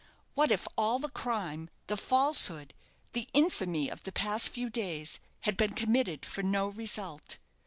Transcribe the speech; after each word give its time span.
What 0.33 0.49
if 0.49 0.67
all 0.75 0.97
the 0.97 1.11
crime, 1.11 1.69
the 1.85 1.95
falsehood, 1.95 2.73
the 3.13 3.29
infamy 3.33 3.87
of 3.87 4.01
the 4.01 4.11
past 4.11 4.49
few 4.49 4.67
days 4.67 5.19
had 5.41 5.55
been 5.55 5.73
committed 5.75 6.25
for 6.25 6.41
no 6.41 6.69
result? 6.69 7.37